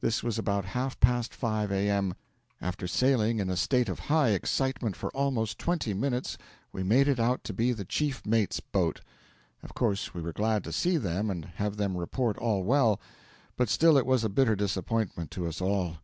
[0.00, 2.14] This was about half past five A.M.
[2.60, 6.38] After sailing in a state of high excitement for almost twenty minutes
[6.70, 9.00] we made it out to be the chief mate's boat.
[9.64, 13.00] Of course we were glad to see them and have them report all well;
[13.56, 15.96] but still it was a bitter disappointment to us all.